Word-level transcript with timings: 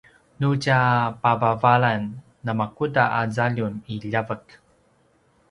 nu 0.39 0.49
tja 0.63 0.79
pavavalan 1.21 2.01
namakuda 2.45 3.03
a 3.19 3.21
zaljum 3.37 3.73
i 3.93 3.93
ljavek? 4.11 4.45